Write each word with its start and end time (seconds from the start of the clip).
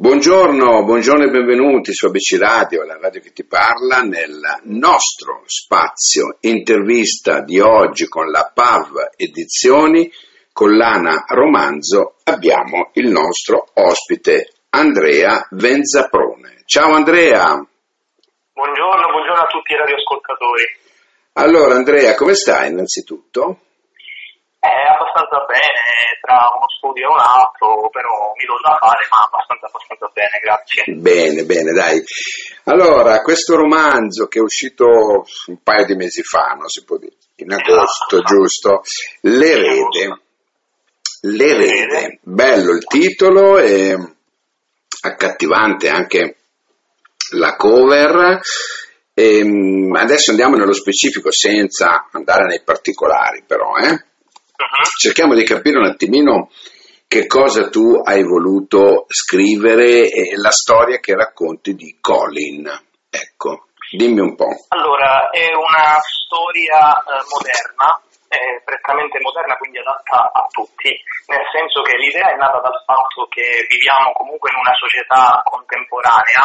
Buongiorno, 0.00 0.84
buongiorno 0.84 1.24
e 1.24 1.30
benvenuti 1.30 1.92
su 1.92 2.06
ABC 2.06 2.38
Radio, 2.38 2.84
la 2.84 2.96
radio 3.00 3.20
che 3.20 3.32
ti 3.32 3.44
parla, 3.44 4.02
nel 4.02 4.38
nostro 4.66 5.42
spazio 5.46 6.36
intervista 6.42 7.40
di 7.40 7.58
oggi 7.58 8.06
con 8.06 8.30
la 8.30 8.48
PAV 8.54 9.10
Edizioni, 9.16 10.08
con 10.52 10.76
l'Ana 10.76 11.24
Romanzo, 11.26 12.14
abbiamo 12.22 12.90
il 12.92 13.08
nostro 13.10 13.70
ospite 13.74 14.52
Andrea 14.70 15.44
Venzaprone. 15.50 16.62
Ciao 16.64 16.92
Andrea! 16.92 17.54
Buongiorno, 18.52 19.10
buongiorno 19.10 19.42
a 19.42 19.46
tutti 19.46 19.72
i 19.72 19.76
radioascoltatori. 19.78 20.62
Allora 21.32 21.74
Andrea, 21.74 22.14
come 22.14 22.34
stai 22.34 22.70
innanzitutto? 22.70 23.62
Eh, 24.60 24.90
abbastanza 24.90 25.38
bene, 25.46 26.18
tra 26.20 26.50
uno 26.56 26.66
studio 26.76 27.06
e 27.06 27.12
un 27.12 27.20
altro, 27.22 27.88
però 27.90 28.34
mi 28.34 28.44
do 28.44 28.58
da 28.60 28.74
fare, 28.74 29.06
ma 29.08 29.22
abbastanza, 29.22 29.66
abbastanza 29.66 30.10
bene, 30.12 30.36
grazie. 30.42 30.82
Bene, 30.98 31.44
bene, 31.44 31.72
dai. 31.72 32.02
Allora, 32.64 33.22
questo 33.22 33.54
romanzo 33.54 34.26
che 34.26 34.40
è 34.40 34.42
uscito 34.42 34.86
un 35.46 35.62
paio 35.62 35.86
di 35.86 35.94
mesi 35.94 36.22
fa, 36.22 36.56
no, 36.58 36.68
si 36.68 36.82
può 36.84 36.96
dire, 36.98 37.14
in 37.36 37.52
agosto, 37.52 38.16
Esatto. 38.18 38.22
giusto? 38.22 38.82
L'erede. 39.22 40.20
L'erede. 41.22 42.18
Bello 42.22 42.72
il 42.72 42.84
titolo 42.84 43.58
e 43.58 43.96
accattivante 45.02 45.88
anche 45.88 46.36
la 47.34 47.54
cover. 47.56 48.40
Ehm, 49.14 49.94
adesso 49.96 50.30
andiamo 50.30 50.56
nello 50.56 50.72
specifico 50.72 51.30
senza 51.30 52.08
andare 52.12 52.46
nei 52.46 52.62
particolari, 52.62 53.42
però, 53.46 53.76
eh? 53.76 54.04
Mhm. 54.58 54.84
cerchiamo 54.98 55.34
di 55.34 55.44
capire 55.44 55.78
un 55.78 55.86
attimino 55.86 56.50
che 57.06 57.26
cosa 57.26 57.70
tu 57.70 58.02
hai 58.04 58.22
voluto 58.22 59.06
scrivere 59.08 60.10
e 60.10 60.36
la 60.36 60.50
storia 60.50 60.98
che 60.98 61.14
racconti 61.14 61.74
di 61.74 61.96
Colin. 62.00 62.68
Ecco, 63.08 63.68
dimmi 63.96 64.20
un 64.20 64.34
po'. 64.34 64.52
Allora, 64.68 65.30
è 65.30 65.48
una 65.54 65.96
storia 66.02 67.00
eh, 67.00 67.22
moderna, 67.32 68.02
è 68.28 68.60
prettamente 68.62 69.16
moderna, 69.22 69.56
quindi 69.56 69.78
adatta 69.78 70.28
a 70.34 70.44
tutti, 70.50 70.92
nel 71.32 71.46
senso 71.48 71.80
che 71.80 71.96
l'idea 71.96 72.28
è 72.28 72.36
nata 72.36 72.60
dal 72.60 72.82
fatto 72.84 73.24
che 73.30 73.64
viviamo 73.70 74.12
comunque 74.12 74.50
in 74.50 74.58
una 74.58 74.74
società 74.76 75.40
contemporanea 75.48 76.44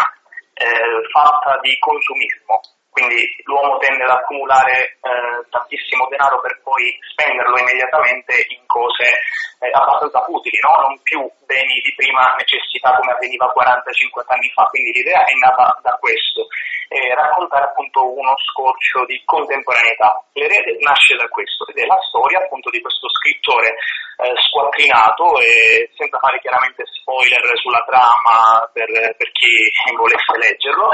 eh, 0.53 1.01
fatta 1.11 1.59
di 1.59 1.75
consumismo. 1.79 2.61
Quindi 2.93 3.25
l'uomo 3.49 3.77
tende 3.81 4.03
ad 4.03 4.21
accumulare 4.21 5.01
eh, 5.01 5.41
tantissimo 5.49 6.05
denaro 6.13 6.39
per 6.41 6.61
poi 6.61 6.93
spenderlo 7.09 7.57
immediatamente 7.57 8.45
in 8.53 8.61
cose 8.69 9.09
eh, 9.57 9.73
abbastanza 9.73 10.21
utili, 10.29 10.61
no? 10.61 10.77
non 10.85 11.01
più 11.01 11.25
beni 11.49 11.81
di 11.81 11.89
prima 11.97 12.21
necessità 12.37 12.93
come 12.93 13.17
avveniva 13.17 13.49
40-50 13.49 14.29
anni 14.29 14.49
fa. 14.53 14.69
Quindi 14.69 14.91
l'idea 14.93 15.25
è 15.25 15.33
nata 15.41 15.73
da 15.81 15.97
questo, 15.97 16.45
eh, 16.93 17.15
raccontare 17.17 17.73
appunto 17.73 18.05
uno 18.05 18.37
scorcio 18.53 19.05
di 19.09 19.17
contemporaneità. 19.25 20.13
L'erede 20.33 20.77
nasce 20.85 21.17
da 21.17 21.25
questo 21.33 21.65
ed 21.73 21.81
è 21.81 21.85
la 21.89 21.97
storia 22.13 22.45
appunto 22.45 22.69
di 22.69 22.81
questo 22.81 23.09
scrittore 23.09 23.73
eh, 24.21 24.37
squattrinato 24.37 25.41
e 25.41 25.89
senza 25.97 26.19
fare 26.19 26.37
chiaramente 26.39 26.85
spoiler 26.85 27.41
sulla 27.57 27.81
trama 27.89 28.69
per, 28.69 28.85
per 29.17 29.29
chi 29.33 29.49
volesse 29.97 30.37
leggerlo. 30.37 30.89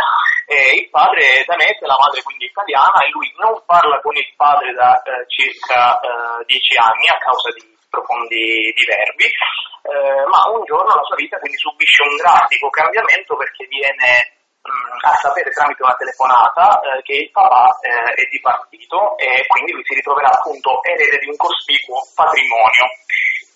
Eh, 0.49 0.81
il 0.81 0.89
padre 0.89 1.21
è 1.21 1.45
danese, 1.45 1.85
la 1.85 2.01
madre 2.01 2.25
quindi 2.25 2.49
italiana 2.49 3.05
e 3.05 3.13
lui 3.13 3.29
non 3.37 3.53
parla 3.69 4.01
con 4.01 4.17
il 4.17 4.33
padre 4.33 4.73
da 4.73 4.97
eh, 4.97 5.21
circa 5.29 5.93
eh, 6.01 6.41
dieci 6.49 6.73
anni 6.73 7.05
a 7.05 7.21
causa 7.21 7.53
di 7.53 7.61
profondi 7.85 8.73
diverbi, 8.73 9.29
eh, 9.29 10.25
ma 10.25 10.49
un 10.49 10.65
giorno 10.65 10.89
la 10.89 11.05
sua 11.05 11.21
vita 11.21 11.37
quindi 11.37 11.57
subisce 11.57 12.01
un 12.01 12.17
drastico 12.17 12.65
cambiamento 12.73 13.37
perché 13.37 13.69
viene 13.69 14.41
mh, 14.65 15.05
a 15.05 15.13
sapere 15.21 15.53
tramite 15.53 15.85
una 15.85 15.93
telefonata 15.93 16.81
eh, 16.81 17.01
che 17.05 17.29
il 17.29 17.29
papà 17.29 17.69
eh, 17.85 18.17
è 18.17 18.25
dipartito 18.33 19.21
e 19.21 19.45
quindi 19.45 19.77
lui 19.77 19.85
si 19.85 19.93
ritroverà 20.01 20.33
appunto 20.33 20.81
erede 20.81 21.21
di 21.21 21.29
un 21.29 21.37
cospicuo 21.37 22.01
patrimonio. 22.17 22.89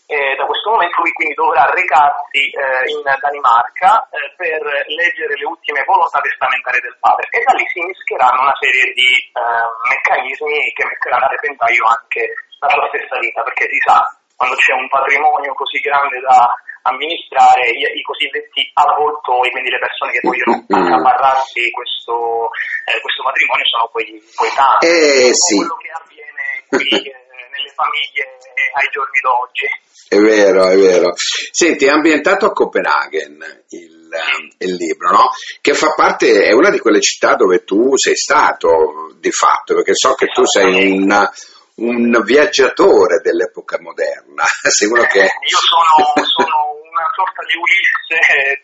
E 0.06 0.36
da 0.36 0.46
questo 0.46 0.70
momento 0.70 1.02
lui 1.02 1.14
quindi 1.14 1.34
dovrà 1.34 1.64
recarsi 1.72 2.52
eh, 2.52 2.92
in 2.92 3.02
Danimarca 3.02 4.04
eh, 4.12 4.36
per 4.36 4.60
leggere 4.92 5.34
le 5.40 5.46
ultime 5.48 5.82
volontà 5.88 6.20
testamentarie 6.20 6.82
del 6.82 6.98
padre 7.00 7.28
e 7.32 7.40
da 7.42 7.54
lì 7.56 7.64
si 7.72 7.80
mischeranno 7.82 8.44
una 8.44 8.58
serie 8.60 8.92
di 8.92 9.10
eh, 9.32 9.68
meccanismi 9.90 10.60
che 10.76 10.86
metteranno 10.86 11.26
a 11.26 11.34
repentaglio 11.34 11.86
anche 11.88 12.36
la 12.60 12.70
sua 12.70 12.88
stessa 12.92 13.18
vita 13.24 13.42
perché 13.44 13.66
si 13.72 13.80
sa 13.80 14.04
quando 14.36 14.56
c'è 14.60 14.74
un 14.74 14.90
patrimonio 14.92 15.54
così 15.56 15.80
grande 15.80 16.20
da 16.20 16.52
amministrare 16.84 17.72
i, 17.72 17.80
i 17.96 18.04
cosiddetti 18.04 18.70
avvoltoi, 18.74 19.50
quindi 19.52 19.70
le 19.70 19.80
persone 19.80 20.12
che 20.12 20.20
vogliono 20.22 20.52
Mm. 20.64 20.84
accaparrarsi 20.84 21.72
questo, 21.72 22.50
eh, 22.88 23.00
questo 23.02 23.24
patrimonio 23.24 23.66
sono 23.66 23.88
poi, 23.92 24.06
poi 24.36 24.50
tanti. 24.56 24.86
Eh, 24.88 25.32
sì. 25.34 25.58
quello 25.58 25.78
che 25.80 25.92
avviene 25.92 26.44
qui 26.68 27.08
eh, 27.08 27.23
nelle 27.54 27.72
famiglie 27.74 28.24
eh, 28.42 28.72
ai 28.74 28.90
giorni 28.90 29.20
d'oggi. 29.22 29.68
È 30.10 30.18
vero, 30.18 30.68
è 30.68 30.76
vero. 30.76 31.14
Senti, 31.16 31.86
è 31.86 31.90
ambientato 31.90 32.46
a 32.46 32.52
Copenaghen 32.52 33.64
il, 33.70 34.10
eh, 34.12 34.66
il 34.66 34.74
libro, 34.76 35.12
no? 35.12 35.30
Che 35.62 35.74
fa 35.74 35.94
parte, 35.94 36.44
è 36.44 36.52
una 36.52 36.70
di 36.70 36.80
quelle 36.80 37.02
città 37.02 37.36
dove 37.36 37.64
tu 37.64 37.96
sei 37.98 38.16
stato 38.16 39.16
di 39.20 39.32
fatto, 39.32 39.76
perché 39.76 39.94
so 39.94 40.14
che 40.16 40.28
tu 40.28 40.46
sei 40.46 40.92
un, 40.92 41.30
un 41.76 42.22
viaggiatore 42.24 43.22
dell'epoca 43.22 43.80
moderna, 43.80 44.44
sei 44.70 44.88
uno 44.88 45.04
che... 45.06 45.22
Eh, 45.22 45.32
Io 45.50 45.58
sono, 45.58 46.26
sono 46.26 46.58
una 46.90 47.08
sorta 47.16 47.42
di 47.46 47.56
Ulisse 47.58 48.62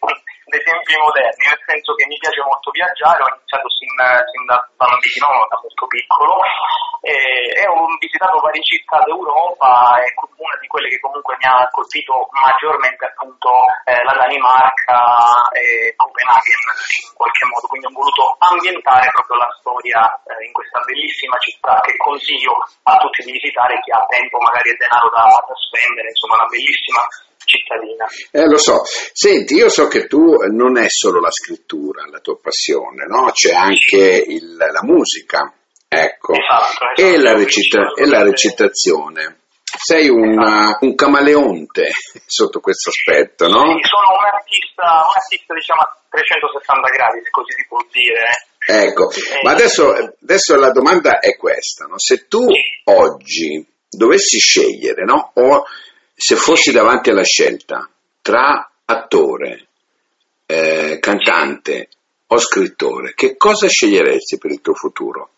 tempi 0.89 0.97
moderni, 0.97 1.45
nel 1.45 1.61
senso 1.69 1.93
che 1.93 2.05
mi 2.09 2.17
piace 2.17 2.41
molto 2.41 2.71
viaggiare, 2.73 3.21
ho 3.21 3.29
iniziato 3.29 3.69
sin, 3.69 3.93
sin 3.93 4.43
da 4.49 4.57
bambino, 4.73 5.29
da 5.45 5.57
molto 5.61 5.85
piccolo, 5.85 6.41
e, 7.05 7.13
e 7.53 7.63
ho 7.69 7.85
visitato 8.01 8.41
varie 8.41 8.65
città 8.65 8.97
d'Europa 9.05 10.01
e 10.01 10.09
una 10.17 10.57
di 10.59 10.67
quelle 10.67 10.89
che 10.89 10.99
comunque 10.99 11.37
mi 11.37 11.45
ha 11.45 11.69
colpito 11.69 12.27
maggiormente 12.33 13.05
appunto 13.05 13.51
eh, 13.85 14.03
la 14.03 14.15
Danimarca 14.17 15.47
e 15.53 15.93
Copenaghen 15.95 16.63
in 17.05 17.15
qualche 17.15 17.45
modo, 17.45 17.67
quindi 17.69 17.87
ho 17.87 17.93
voluto 17.93 18.35
ambientare 18.39 19.13
proprio 19.13 19.37
la 19.37 19.51
storia 19.61 20.01
eh, 20.25 20.43
in 20.43 20.51
questa 20.51 20.81
bellissima 20.81 21.37
città 21.37 21.79
che 21.85 21.95
consiglio 21.97 22.57
a 22.83 22.97
tutti 22.97 23.23
di 23.23 23.31
visitare 23.31 23.79
chi 23.79 23.91
ha 23.91 24.03
tempo 24.09 24.39
magari 24.39 24.71
e 24.71 24.79
denaro 24.79 25.09
da, 25.13 25.23
da 25.23 25.55
spendere, 25.55 26.09
insomma 26.09 26.41
una 26.41 26.49
bellissima 26.49 27.03
cittadina. 27.49 28.05
Eh, 28.31 28.47
lo 28.47 28.57
so. 28.57 28.81
Senti, 29.13 29.55
io 29.55 29.69
so 29.69 29.87
che 29.87 30.05
tu 30.07 30.35
non 30.51 30.77
è 30.77 30.87
solo 30.89 31.19
la 31.19 31.31
scrittura 31.31 32.05
la 32.09 32.19
tua 32.19 32.37
passione, 32.39 33.05
no? 33.07 33.31
C'è 33.31 33.51
anche 33.53 34.23
il- 34.27 34.55
la 34.55 34.83
musica, 34.83 35.51
ecco, 35.87 36.33
Esatto, 36.33 37.01
e, 37.01 37.03
esatto. 37.13 37.21
la 37.23 37.33
recita- 37.33 37.93
e 37.97 38.05
la 38.07 38.23
recitazione. 38.23 39.37
Sei 39.81 40.09
un, 40.09 40.37
uh, 40.37 40.85
un 40.85 40.95
camaleonte 40.95 41.89
sotto 42.25 42.59
questo 42.59 42.89
aspetto, 42.89 43.47
no? 43.47 43.61
Sì, 43.77 43.85
sono 43.87 44.17
un 44.17 44.25
artista, 44.33 44.83
un 44.83 45.13
artista 45.15 45.53
diciamo 45.53 45.81
a 45.81 45.97
360 46.09 46.89
gradi, 46.89 47.19
se 47.23 47.29
così 47.29 47.51
si 47.53 47.65
può 47.67 47.77
dire. 47.91 48.25
Ecco, 48.65 49.09
ma 49.43 49.51
adesso, 49.51 49.93
adesso 50.21 50.55
la 50.55 50.71
domanda 50.71 51.19
è 51.19 51.35
questa, 51.37 51.85
no? 51.85 51.97
Se 51.97 52.27
tu 52.27 52.45
oggi 52.85 53.65
dovessi 53.89 54.37
scegliere, 54.39 55.03
no? 55.05 55.31
O 55.35 55.63
se 56.19 56.35
fossi 56.35 56.73
davanti 56.73 57.11
alla 57.11 57.23
scelta 57.23 57.87
tra 58.21 58.69
attore, 58.83 59.67
eh, 60.45 60.99
cantante 60.99 61.87
o 62.27 62.37
scrittore, 62.37 63.13
che 63.15 63.37
cosa 63.37 63.69
sceglieresti 63.69 64.37
per 64.37 64.51
il 64.51 64.59
tuo 64.59 64.73
futuro? 64.75 65.29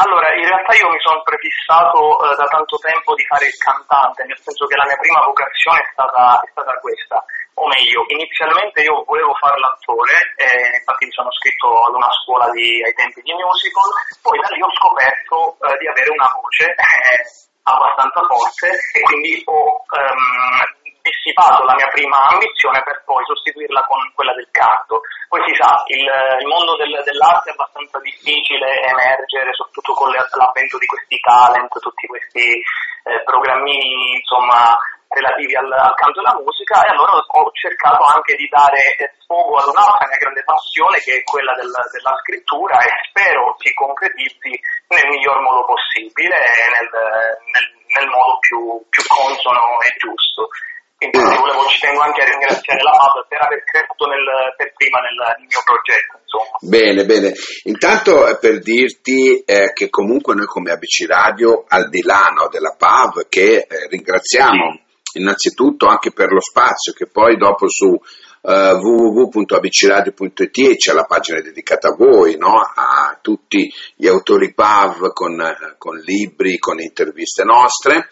Allora, 0.00 0.32
in 0.32 0.48
realtà 0.48 0.72
io 0.80 0.88
mi 0.88 0.98
sono 1.04 1.20
prefissato 1.20 2.24
eh, 2.24 2.34
da 2.40 2.48
tanto 2.48 2.80
tempo 2.80 3.12
di 3.14 3.22
fare 3.28 3.44
il 3.44 3.54
cantante, 3.60 4.24
nel 4.24 4.40
senso 4.40 4.64
che 4.64 4.80
la 4.80 4.88
mia 4.88 4.96
prima 4.96 5.20
vocazione 5.20 5.84
è 5.84 5.88
stata, 5.92 6.40
è 6.40 6.48
stata 6.48 6.72
questa. 6.80 7.20
O 7.60 7.68
meglio, 7.68 8.00
inizialmente 8.08 8.80
io 8.80 9.04
volevo 9.04 9.36
fare 9.36 9.60
l'attore, 9.60 10.32
e 10.40 10.80
infatti 10.80 11.04
mi 11.04 11.12
sono 11.12 11.28
iscritto 11.28 11.68
ad 11.84 11.94
una 11.94 12.10
scuola 12.24 12.48
di- 12.48 12.80
ai 12.80 12.96
tempi 12.96 13.20
di 13.20 13.36
musical, 13.36 13.92
poi 14.24 14.40
da 14.40 14.48
lì 14.56 14.60
ho 14.64 14.72
scoperto 14.72 15.36
eh, 15.68 15.76
di 15.76 15.86
avere 15.86 16.10
una 16.16 16.32
voce 16.32 16.64
eh, 16.74 17.52
abbastanza 17.64 18.20
forte 18.28 18.68
e 18.68 19.00
quindi 19.00 19.42
ho 19.46 19.84
ehm, 19.88 20.84
dissipato 21.00 21.64
la 21.64 21.74
mia 21.74 21.88
prima 21.88 22.16
ambizione 22.28 22.82
per 22.82 23.02
poi 23.04 23.24
sostituirla 23.24 23.84
con 23.84 24.00
quella 24.14 24.32
del 24.32 24.48
canto. 24.50 25.00
Poi 25.28 25.42
si 25.48 25.54
sa, 25.56 25.82
il, 25.88 26.04
il 26.40 26.46
mondo 26.46 26.76
del- 26.76 27.02
dell'arte 27.04 27.50
è 27.50 27.52
abbastanza 27.52 27.98
difficile 28.00 28.80
emergere, 28.80 29.52
soprattutto 29.52 29.92
con 29.92 30.12
l'avvento 30.12 30.78
di 30.78 30.86
questi 30.86 31.18
talent, 31.20 31.72
tutti 31.80 32.06
questi 32.06 32.56
eh, 33.04 33.22
programmini, 33.24 34.16
insomma, 34.16 34.76
relativi 35.14 35.54
al, 35.56 35.70
al 35.70 35.94
canto 35.94 36.20
alla 36.20 36.36
musica 36.36 36.82
e 36.84 36.90
allora 36.92 37.16
ho 37.16 37.50
cercato 37.54 38.04
anche 38.04 38.34
di 38.34 38.46
dare 38.50 39.14
sfogo 39.22 39.56
ad 39.56 39.70
un'altra 39.70 40.06
mia 40.10 40.18
grande 40.18 40.44
passione 40.44 40.98
che 40.98 41.22
è 41.22 41.22
quella 41.22 41.54
del- 41.54 41.70
della 41.70 42.14
scrittura 42.20 42.76
e 42.82 42.90
spero 43.08 43.56
si 43.62 43.72
concretizzi 43.72 44.52
nel 44.92 45.08
miglior 45.08 45.40
modo 45.40 45.64
possibile 45.64 46.36
e 46.36 46.64
nel, 46.74 46.90
nel- 46.90 47.74
nel 47.94 48.08
modo 48.10 48.38
più, 48.42 48.82
più 48.90 49.02
consono 49.06 49.78
e 49.86 49.94
giusto. 49.96 50.50
Quindi 50.96 51.18
eh. 51.18 51.36
volevo, 51.36 51.66
ci 51.66 51.80
tengo 51.80 52.00
anche 52.00 52.22
a 52.22 52.24
ringraziare 52.24 52.82
la 52.82 52.94
MAP 52.96 53.28
per 53.28 53.38
aver 53.42 53.62
nel, 54.08 54.54
per 54.56 54.72
prima 54.74 54.98
nel, 55.00 55.18
nel, 55.38 55.46
mio 55.46 55.62
progetto. 55.64 56.18
Insomma. 56.22 56.56
Bene, 56.60 57.04
bene. 57.04 57.32
Intanto 57.64 58.26
eh, 58.28 58.38
per 58.38 58.58
dirti 58.60 59.42
eh, 59.44 59.72
che 59.72 59.90
comunque 59.90 60.34
noi 60.34 60.46
come 60.46 60.72
ABC 60.72 61.06
Radio, 61.06 61.64
al 61.68 61.88
di 61.88 62.02
là 62.02 62.32
no, 62.34 62.48
della 62.48 62.74
PAV, 62.76 63.28
che 63.28 63.66
eh, 63.68 63.86
ringraziamo 63.88 64.72
sì. 64.72 64.82
Innanzitutto 65.14 65.86
anche 65.86 66.12
per 66.12 66.32
lo 66.32 66.40
spazio, 66.40 66.92
che 66.92 67.06
poi 67.06 67.36
dopo 67.36 67.68
su 67.68 67.86
uh, 67.86 68.50
eh, 68.50 68.72
www.abcradio.it 68.72 70.76
c'è 70.76 70.92
la 70.92 71.04
pagina 71.04 71.40
dedicata 71.40 71.88
a 71.88 71.96
voi, 71.96 72.36
no? 72.36 72.60
a 72.60 73.18
tutti 73.20 73.72
gli 73.96 74.06
autori 74.06 74.52
PAV 74.52 75.12
con, 75.12 75.36
con 75.78 75.96
libri, 75.98 76.58
con 76.58 76.80
interviste 76.80 77.44
nostre. 77.44 78.08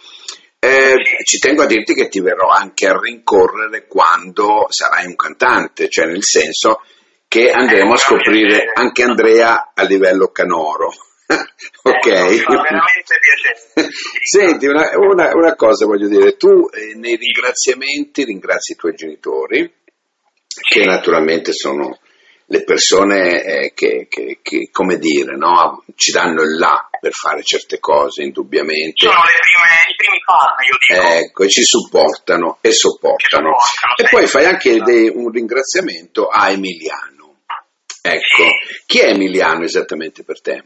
Eh, 0.58 0.94
ci 1.24 1.38
tengo 1.38 1.62
a 1.62 1.66
dirti 1.66 1.92
che 1.92 2.08
ti 2.08 2.20
verrò 2.20 2.48
anche 2.48 2.86
a 2.86 2.96
rincorrere 2.96 3.86
quando 3.88 4.66
sarai 4.68 5.06
un 5.06 5.16
cantante, 5.16 5.88
cioè 5.88 6.06
nel 6.06 6.22
senso 6.22 6.82
che 7.26 7.50
andremo 7.50 7.94
a 7.94 7.96
scoprire 7.96 8.70
anche 8.72 9.02
Andrea 9.02 9.72
a 9.74 9.82
livello 9.82 10.28
canoro. 10.28 10.92
Ok? 11.82 12.06
Eh, 12.06 12.44
veramente 12.44 13.18
piacere. 13.20 13.90
Senti, 14.22 14.66
una, 14.66 14.90
una, 14.96 15.30
una, 15.34 15.54
cosa 15.54 15.86
voglio 15.86 16.08
dire, 16.08 16.36
tu 16.36 16.68
eh, 16.70 16.94
nei 16.96 17.16
ringraziamenti 17.16 18.24
ringrazi 18.24 18.72
i 18.72 18.76
tuoi 18.76 18.94
genitori, 18.94 19.72
che 20.68 20.84
naturalmente 20.84 21.52
sono 21.52 21.98
le 22.52 22.64
persone 22.64 23.42
eh, 23.42 23.72
che, 23.74 24.06
che, 24.10 24.40
che, 24.42 24.68
come 24.70 24.98
dire, 24.98 25.36
no? 25.36 25.82
ci 25.96 26.10
danno 26.10 26.42
il 26.42 26.56
là 26.58 26.86
per 27.00 27.12
fare 27.12 27.42
certe 27.42 27.80
cose, 27.80 28.22
indubbiamente. 28.22 29.06
Sono 29.06 29.22
prime, 29.22 29.90
i 29.90 29.96
primi 29.96 30.20
fan, 30.22 30.54
io 30.68 30.76
dico. 30.86 31.26
Ecco, 31.26 31.44
e 31.44 31.48
ci 31.48 31.62
supportano 31.62 32.58
e 32.60 32.72
sopportano. 32.72 33.56
e 33.96 34.06
poi 34.10 34.26
fai 34.26 34.44
anche 34.44 34.76
dei, 34.82 35.08
un 35.08 35.30
ringraziamento 35.30 36.28
a 36.28 36.50
Emiliano. 36.50 37.40
Ecco, 38.02 38.42
sì. 38.42 38.82
chi 38.84 38.98
è 38.98 39.08
Emiliano 39.08 39.64
esattamente 39.64 40.22
per 40.22 40.40
te? 40.42 40.64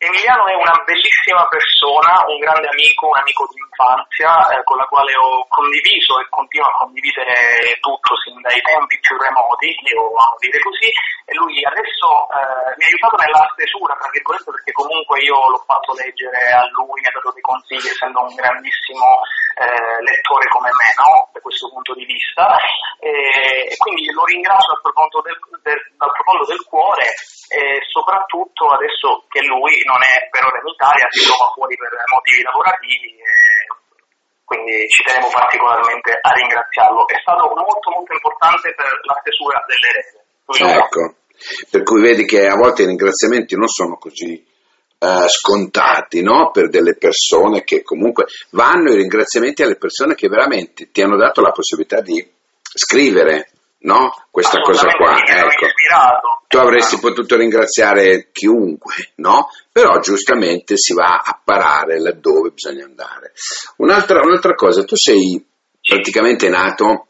Emiliano 0.00 0.48
è 0.48 0.56
una 0.56 0.80
bellissima 0.80 1.44
persona, 1.44 2.24
un 2.24 2.40
grande 2.40 2.72
amico, 2.72 3.12
un 3.12 3.20
amico 3.20 3.44
di 3.52 3.60
infanzia 3.60 4.48
eh, 4.48 4.64
con 4.64 4.80
la 4.80 4.88
quale 4.88 5.12
ho 5.12 5.44
condiviso 5.44 6.16
e 6.16 6.28
continuo 6.32 6.72
a 6.72 6.88
condividere 6.88 7.76
tutto 7.84 8.16
sin 8.24 8.40
dai 8.40 8.56
tempi 8.64 8.96
più 8.96 9.20
remoti, 9.20 9.68
io 9.92 10.08
amo 10.08 10.40
dire 10.40 10.56
così, 10.64 10.88
e 10.88 11.36
lui 11.36 11.60
adesso 11.68 12.32
eh, 12.32 12.80
mi 12.80 12.84
ha 12.84 12.88
aiutato 12.88 13.16
nella 13.20 13.44
stesura, 13.52 13.92
tra 14.00 14.08
virgolette, 14.08 14.48
perché 14.48 14.72
comunque 14.72 15.20
io 15.20 15.36
l'ho 15.36 15.64
fatto 15.68 15.92
leggere 15.92 16.48
a 16.48 16.64
lui, 16.72 17.04
mi 17.04 17.08
ha 17.12 17.12
dato 17.12 17.36
dei 17.36 17.44
consigli, 17.44 17.92
essendo 17.92 18.24
un 18.24 18.32
grandissimo 18.32 19.20
eh, 19.60 20.00
lettore 20.00 20.48
come 20.48 20.72
me, 20.80 20.88
no? 20.96 21.28
da 21.28 21.44
questo 21.44 21.68
punto 21.68 21.92
di 21.92 22.08
vista, 22.08 22.56
e, 23.04 23.76
quindi 23.76 24.08
lo 24.16 24.24
ringrazio 24.24 24.72
dal 24.72 24.80
profondo 24.80 25.20
del, 25.20 25.36
del, 25.60 25.80
dal 26.00 26.16
profondo 26.16 26.48
del 26.48 26.64
cuore 26.64 27.12
e 27.52 27.84
soprattutto 27.92 28.72
adesso 28.72 29.28
che 29.28 29.44
lui 29.44 29.84
non 29.84 30.00
è 30.00 30.24
per 30.32 30.48
ora 30.48 30.56
in 30.56 30.72
Italia, 30.72 31.04
si 31.12 31.28
trova 31.28 31.52
fuori 31.52 31.76
per 31.76 31.92
motivi 32.08 32.40
lavorativi 32.40 33.20
quindi 34.50 34.88
ci 34.88 35.04
tenevo 35.04 35.30
particolarmente 35.30 36.10
a 36.10 36.30
ringraziarlo. 36.34 37.06
È 37.06 37.14
stato 37.22 37.54
molto 37.54 37.90
molto 37.94 38.12
importante 38.12 38.74
per 38.74 38.98
la 39.06 39.14
stesura 39.22 39.62
delle 39.62 39.90
rete. 39.94 40.18
Ecco, 40.74 41.14
per 41.70 41.82
cui 41.84 42.00
vedi 42.02 42.26
che 42.26 42.48
a 42.48 42.56
volte 42.56 42.82
i 42.82 42.86
ringraziamenti 42.86 43.54
non 43.54 43.68
sono 43.68 43.96
così 43.96 44.48
Uh, 45.00 45.26
scontati 45.28 46.20
no? 46.20 46.50
per 46.50 46.68
delle 46.68 46.94
persone 46.94 47.64
che 47.64 47.80
comunque 47.80 48.26
vanno 48.50 48.90
i 48.90 48.96
ringraziamenti 48.96 49.62
alle 49.62 49.78
persone 49.78 50.14
che 50.14 50.28
veramente 50.28 50.90
ti 50.90 51.00
hanno 51.00 51.16
dato 51.16 51.40
la 51.40 51.52
possibilità 51.52 52.02
di 52.02 52.22
scrivere 52.60 53.48
no? 53.80 54.10
questa 54.30 54.60
cosa 54.60 54.88
qua. 54.88 55.16
Ecco. 55.18 55.66
Tu 56.48 56.58
avresti 56.58 56.98
potuto 56.98 57.36
ringraziare 57.36 58.30
chiunque, 58.32 59.12
no? 59.16 59.48
Però 59.70 59.98
giustamente 60.00 60.76
si 60.76 60.94
va 60.94 61.22
a 61.24 61.40
parare 61.42 62.00
laddove 62.00 62.50
bisogna 62.50 62.84
andare. 62.84 63.32
Un'altra, 63.76 64.20
un'altra 64.20 64.54
cosa, 64.54 64.82
tu 64.82 64.96
sei 64.96 65.44
praticamente 65.80 66.48
nato 66.48 67.06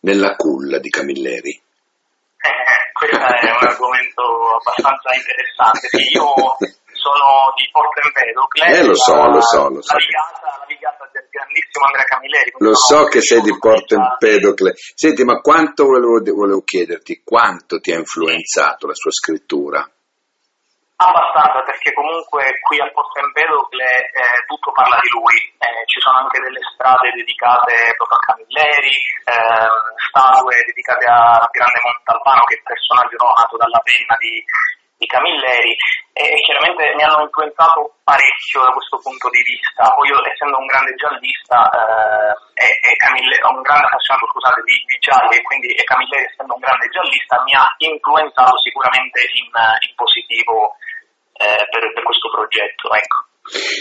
nella 0.00 0.34
culla 0.34 0.78
di 0.78 0.90
Camilleri. 0.90 1.50
Eh, 1.50 2.92
questo 2.92 3.16
è 3.18 3.50
un 3.50 3.68
argomento 3.68 4.22
abbastanza 4.58 5.10
interessante. 5.14 5.88
Sì, 5.88 6.16
io 6.16 6.56
sono 7.02 7.50
di 7.58 7.66
Porto 7.74 7.98
Empedocle. 7.98 8.62
Eh, 8.70 8.86
lo 8.86 8.94
so, 8.94 9.14
lo 9.26 9.42
so, 9.42 9.68
lo 9.68 9.82
so. 9.82 9.96
La 9.98 10.64
vigata 10.66 11.10
del 11.10 11.26
grandissimo 11.28 11.84
Andrea 11.86 12.06
Camilleri. 12.06 12.52
Lo 12.58 12.74
so 12.74 13.04
che 13.10 13.20
sei 13.20 13.42
di 13.42 13.58
Porto 13.58 13.98
Empedocle. 13.98 14.74
Senti, 14.94 15.24
ma 15.24 15.40
quanto 15.42 15.84
volevo, 15.84 16.22
volevo 16.22 16.62
chiederti, 16.62 17.22
quanto 17.26 17.80
ti 17.80 17.90
ha 17.90 17.98
influenzato 17.98 18.86
la 18.86 18.94
sua 18.94 19.10
scrittura? 19.10 19.82
Abbastanza, 21.02 21.66
perché 21.66 21.90
comunque 21.90 22.62
qui 22.62 22.78
a 22.78 22.86
Porto 22.94 23.18
Empedocle 23.18 23.82
eh, 23.82 24.46
tutto 24.46 24.70
parla 24.70 25.02
di 25.02 25.10
lui, 25.10 25.34
eh, 25.58 25.82
ci 25.90 25.98
sono 25.98 26.22
anche 26.22 26.38
delle 26.38 26.62
strade 26.62 27.10
dedicate 27.10 27.90
proprio 27.98 28.22
a 28.22 28.26
Camilleri, 28.30 28.94
eh, 29.26 29.66
statue 29.98 30.62
dedicate 30.62 31.02
al 31.10 31.50
grande 31.50 31.80
Montalbano 31.82 32.46
che 32.46 32.54
è 32.54 32.58
il 32.62 32.70
personaggio 32.70 33.18
nato 33.18 33.58
dalla 33.58 33.82
penna 33.82 34.14
di, 34.22 34.46
di 35.02 35.10
Camilleri 35.10 35.74
e, 36.14 36.38
chiaramente 36.46 36.94
mi 36.94 37.02
hanno 37.02 37.26
influenzato 37.26 37.98
parecchio 38.06 38.62
da 38.62 38.70
questo 38.70 39.02
punto 39.02 39.26
di 39.34 39.42
vista. 39.42 39.90
Poi 39.90 40.06
io 40.06 40.22
essendo 40.22 40.62
un 40.62 40.70
grande 40.70 40.94
giallista 40.94 41.58
eh, 41.74 42.32
e, 42.54 42.68
e 42.70 42.90
Camilleri, 43.02 43.42
un 43.50 43.66
grande 43.66 43.90
appassionato 43.90 44.30
scusate, 44.30 44.62
di, 44.62 44.76
di, 44.86 44.98
gialli 45.02 45.34
e 45.34 45.42
quindi 45.42 45.74
e 45.74 45.82
Camilleri 45.82 46.30
essendo 46.30 46.54
un 46.54 46.62
grande 46.62 46.86
giallista 46.94 47.42
mi 47.42 47.54
ha 47.58 47.66
influenzato 47.82 48.54
sicuramente 48.62 49.18
in, 49.26 49.50
in 49.50 49.92
positivo 49.98 50.78
eh, 51.34 51.66
per, 51.66 51.82
per, 51.90 52.02
questo 52.06 52.30
progetto. 52.30 52.86
Ecco. 52.94 53.18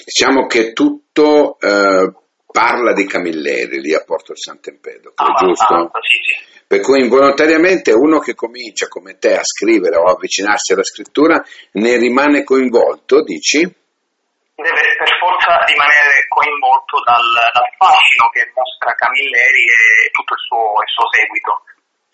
Diciamo 0.10 0.50
che 0.50 0.74
tutto 0.74 1.62
eh, 1.62 2.10
parla 2.50 2.98
di 2.98 3.06
Camilleri 3.06 3.78
lì 3.78 3.94
a 3.94 4.02
Porto 4.02 4.34
Sant'Empedocle, 4.34 5.22
ah, 5.22 5.38
giusto? 5.38 5.92
Sì, 6.02 6.18
sì. 6.26 6.61
Per 6.72 6.80
cui 6.80 7.02
involontariamente 7.02 7.92
uno 7.92 8.20
che 8.20 8.34
comincia 8.34 8.88
come 8.88 9.18
te 9.18 9.36
a 9.36 9.44
scrivere 9.44 9.98
o 9.98 10.06
avvicinarsi 10.06 10.72
alla 10.72 10.86
scrittura 10.86 11.44
ne 11.74 11.98
rimane 11.98 12.46
coinvolto, 12.46 13.24
dici? 13.24 13.60
Deve 13.60 14.82
per 14.96 15.12
forza 15.20 15.66
rimanere 15.68 16.24
coinvolto 16.30 17.04
dal, 17.04 17.28
dal 17.52 17.68
fascino 17.76 18.30
che 18.32 18.50
mostra 18.56 18.96
Camilleri 18.96 19.64
e 19.68 20.12
tutto 20.12 20.34
il 20.34 20.40
suo, 20.48 20.80
il 20.80 20.92
suo 20.96 21.08
seguito. 21.12 21.52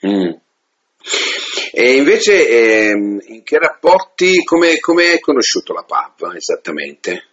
Mm. 0.09 0.33
E 1.72 1.96
invece 1.96 2.50
ehm, 2.50 3.20
in 3.27 3.43
che 3.43 3.60
rapporti, 3.60 4.43
come, 4.43 4.79
come 4.79 5.03
hai 5.03 5.20
conosciuto 5.20 5.72
la 5.72 5.84
PAV 5.84 6.34
esattamente? 6.34 7.26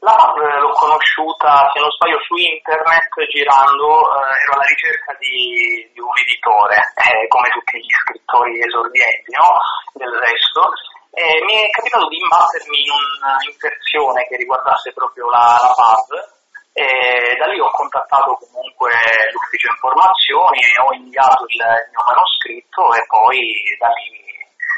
La 0.00 0.14
PAV 0.14 0.36
l'ho 0.60 0.72
conosciuta, 0.76 1.70
se 1.72 1.80
non 1.80 1.90
sbaglio, 1.90 2.20
su 2.20 2.36
internet 2.36 3.10
girando, 3.32 4.12
eh, 4.12 4.36
ero 4.44 4.52
alla 4.52 4.68
ricerca 4.68 5.16
di, 5.18 5.88
di 5.92 6.00
un 6.00 6.12
editore, 6.12 6.76
eh, 6.76 7.26
come 7.28 7.48
tutti 7.48 7.80
gli 7.80 7.94
scrittori 8.04 8.60
esordienti, 8.60 9.32
no? 9.32 9.56
Del 9.94 10.12
resto. 10.20 10.68
E 11.16 11.40
mi 11.48 11.56
è 11.56 11.70
capitato 11.70 12.08
di 12.08 12.20
imbattermi 12.20 12.76
in 12.76 12.92
un'inserzione 12.92 14.28
che 14.28 14.36
riguardasse 14.36 14.92
proprio 14.92 15.30
la, 15.30 15.56
la 15.64 15.72
PAV 15.72 16.36
e 16.76 17.34
da 17.40 17.46
lì 17.46 17.58
ho 17.58 17.70
contattato 17.72 18.36
comunque 18.36 18.92
l'ufficio 19.32 19.72
informazioni, 19.72 20.60
ho 20.84 20.92
inviato 20.92 21.48
il 21.48 21.56
mio 21.56 22.04
manoscritto 22.04 22.92
e 22.92 23.00
poi 23.08 23.40
da 23.80 23.88
lì 23.96 24.25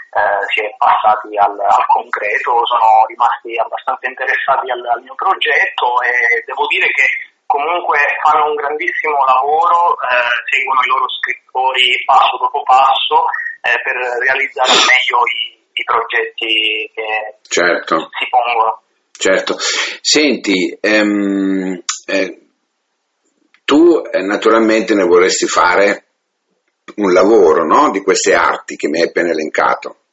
eh, 0.09 0.41
si 0.49 0.65
è 0.65 0.73
passati 0.77 1.37
al, 1.37 1.53
al, 1.53 1.87
concreto, 1.87 2.65
sono 2.65 3.05
rimasti 3.07 3.53
abbastanza 3.61 4.09
interessati 4.09 4.71
al, 4.73 4.81
al, 4.81 5.03
mio 5.05 5.15
progetto 5.15 6.01
e 6.01 6.41
devo 6.49 6.65
dire 6.67 6.89
che 6.97 7.05
comunque 7.45 7.99
fanno 8.25 8.49
un 8.49 8.57
grandissimo 8.57 9.21
lavoro, 9.25 10.01
eh, 10.01 10.33
seguono 10.49 10.81
i 10.81 10.89
loro 10.89 11.09
scrittori 11.13 11.87
passo 12.09 12.37
dopo 12.41 12.63
passo 12.65 13.29
eh, 13.61 13.77
per 13.85 13.97
realizzare 14.25 14.73
al 14.73 14.85
meglio 14.89 15.19
i, 15.29 15.41
i 15.77 15.85
progetti 15.85 16.53
che 16.95 17.09
certo. 17.45 18.09
si 18.17 18.27
pongono. 18.33 18.83
Certo, 19.13 19.57
senti, 20.01 20.79
ehm, 20.81 21.83
eh, 22.07 22.49
tu 23.65 24.01
eh, 24.01 24.23
naturalmente 24.23 24.95
ne 24.95 25.05
vorresti 25.05 25.47
fare 25.47 26.08
un 26.97 27.13
lavoro 27.13 27.65
no? 27.65 27.91
di 27.91 28.03
queste 28.03 28.35
arti 28.35 28.77
che 28.77 28.89
mi 28.89 29.01
hai 29.01 29.09
appena 29.09 29.31
elencato. 29.31 30.09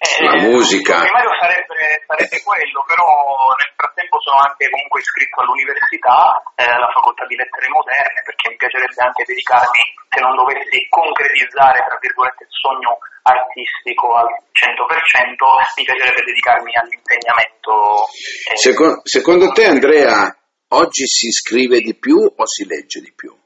Eh, 0.00 0.24
la 0.24 0.48
musica. 0.48 0.96
Il 0.96 1.12
primario 1.12 1.36
sarebbe, 1.36 1.76
sarebbe 2.08 2.40
quello, 2.40 2.80
però 2.88 3.04
nel 3.52 3.72
frattempo 3.76 4.16
sono 4.24 4.40
anche 4.40 4.64
comunque 4.72 5.04
iscritto 5.04 5.44
all'università, 5.44 6.40
eh, 6.56 6.64
alla 6.64 6.88
facoltà 6.88 7.28
di 7.28 7.36
lettere 7.36 7.68
moderne, 7.68 8.24
perché 8.24 8.48
mi 8.48 8.56
piacerebbe 8.56 8.96
anche 8.96 9.28
dedicarmi, 9.28 9.82
se 10.08 10.20
non 10.24 10.32
dovessi 10.40 10.88
concretizzare, 10.88 11.84
tra 11.84 12.00
virgolette, 12.00 12.48
il 12.48 12.56
sogno 12.56 12.96
artistico 13.28 14.16
al 14.16 14.32
100%, 14.56 15.36
mi 15.76 15.84
piacerebbe 15.84 16.24
dedicarmi 16.24 16.72
all'insegnamento. 16.80 17.72
Eh, 18.48 18.56
secondo, 18.56 19.04
secondo 19.04 19.52
te 19.52 19.68
Andrea, 19.68 20.32
oggi 20.80 21.04
si 21.04 21.28
scrive 21.28 21.84
di 21.84 21.92
più 21.92 22.16
o 22.16 22.44
si 22.48 22.64
legge 22.64 23.04
di 23.04 23.12
più? 23.12 23.36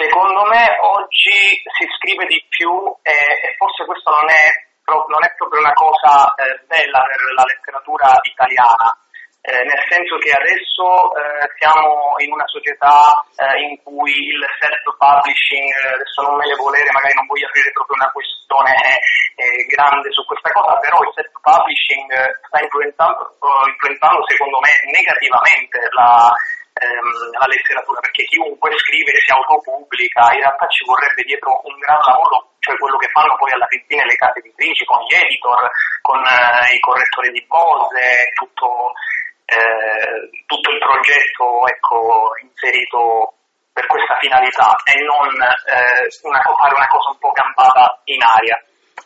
Secondo 0.00 0.48
me 0.48 0.64
oggi 0.80 1.60
si 1.76 1.84
scrive 2.00 2.24
di 2.24 2.40
più 2.48 2.72
e, 3.04 3.12
e 3.12 3.52
forse 3.60 3.84
questo 3.84 4.08
non 4.08 4.24
è, 4.32 4.48
non 4.88 5.20
è, 5.20 5.28
proprio 5.36 5.60
una 5.60 5.76
cosa 5.76 6.32
eh, 6.40 6.56
bella 6.64 7.04
per 7.04 7.20
la 7.36 7.44
letteratura 7.44 8.08
italiana, 8.24 8.96
eh, 9.44 9.60
nel 9.60 9.84
senso 9.92 10.16
che 10.16 10.32
adesso 10.32 11.12
eh, 11.20 11.52
siamo 11.60 12.16
in 12.24 12.32
una 12.32 12.48
società 12.48 13.20
eh, 13.44 13.60
in 13.60 13.76
cui 13.84 14.16
il 14.16 14.40
self-publishing, 14.56 15.68
eh, 15.68 15.92
adesso 16.00 16.24
non 16.24 16.40
me 16.40 16.48
ne 16.48 16.56
volere, 16.56 16.96
magari 16.96 17.20
non 17.20 17.28
voglio 17.28 17.52
aprire 17.52 17.68
proprio 17.76 18.00
una 18.00 18.08
questione 18.08 18.72
eh, 19.36 19.68
grande 19.68 20.08
su 20.16 20.24
questa 20.24 20.48
cosa, 20.48 20.80
però 20.80 20.96
il 21.04 21.12
self-publishing 21.12 22.08
sta 22.48 22.56
influenzando, 22.56 23.36
influenzando 23.68 24.24
secondo 24.32 24.64
me 24.64 24.72
negativamente 24.96 25.76
la, 25.92 26.32
ehm, 26.80 27.36
la 27.36 27.46
letteratura, 27.46 28.00
perché 28.00 28.24
chiunque 28.24 28.72
scrive 28.78 29.12
si 29.12 29.30
autopubblica, 29.32 30.32
in 30.32 30.40
realtà 30.40 30.66
ci 30.68 30.84
vorrebbe 30.84 31.22
dietro 31.22 31.60
un 31.64 31.76
gran 31.78 32.00
lavoro, 32.08 32.56
cioè 32.60 32.76
quello 32.76 32.96
che 32.96 33.12
fanno 33.12 33.36
poi 33.36 33.52
alla 33.52 33.68
fine 33.68 34.04
le 34.04 34.16
case 34.16 34.40
editrici, 34.40 34.84
con 34.84 35.04
gli 35.04 35.14
editor, 35.14 35.70
con 36.00 36.20
eh, 36.24 36.74
i 36.74 36.80
correttori 36.80 37.30
di 37.30 37.44
bose, 37.46 38.32
tutto, 38.34 38.92
eh, 39.44 40.44
tutto 40.46 40.70
il 40.70 40.80
progetto 40.80 41.68
ecco, 41.68 42.32
inserito 42.40 43.34
per 43.72 43.86
questa 43.86 44.16
finalità 44.18 44.76
e 44.84 44.96
non 45.04 45.28
eh, 45.36 46.08
una, 46.24 46.40
fare 46.40 46.74
una 46.74 46.88
cosa 46.88 47.10
un 47.10 47.18
po' 47.18 47.32
campata 47.32 48.00
in 48.04 48.20
aria. 48.24 48.56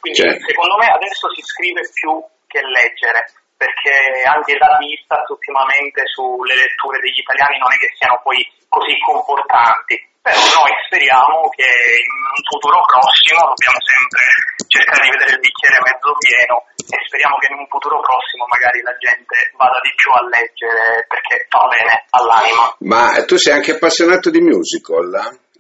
Quindi 0.01 0.21
certo. 0.21 0.47
secondo 0.47 0.77
me 0.79 0.87
adesso 0.87 1.29
si 1.35 1.43
scrive 1.43 1.83
più 1.93 2.23
che 2.47 2.61
leggere 2.63 3.25
perché 3.65 4.21
anche 4.29 4.53
i 4.53 4.61
dati 4.61 4.93
Istat 4.93 5.25
ultimamente 5.33 6.05
sulle 6.13 6.53
letture 6.53 7.01
degli 7.01 7.25
italiani 7.25 7.57
non 7.57 7.73
è 7.73 7.81
che 7.81 7.89
siano 7.97 8.21
poi 8.21 8.45
così 8.69 8.93
confortanti, 9.01 9.97
però 10.21 10.37
noi 10.37 10.73
speriamo 10.85 11.49
che 11.57 11.65
in 11.65 12.13
un 12.13 12.43
futuro 12.45 12.85
prossimo 12.85 13.41
dobbiamo 13.49 13.81
sempre 13.81 14.23
cercare 14.69 15.01
di 15.09 15.13
vedere 15.17 15.33
il 15.33 15.41
bicchiere 15.41 15.81
mezzo 15.81 16.13
pieno 16.21 16.57
e 16.77 16.97
speriamo 17.09 17.37
che 17.41 17.49
in 17.49 17.57
un 17.65 17.69
futuro 17.73 17.97
prossimo 18.05 18.45
magari 18.45 18.85
la 18.85 18.97
gente 19.01 19.33
vada 19.57 19.81
di 19.81 19.93
più 19.97 20.11
a 20.13 20.21
leggere 20.29 21.09
perché 21.09 21.49
fa 21.49 21.65
bene 21.73 21.95
all'anima. 22.13 22.65
Ma 22.85 23.25
tu 23.25 23.41
sei 23.41 23.57
anche 23.57 23.81
appassionato 23.81 24.29
di 24.29 24.45
musical, 24.45 25.09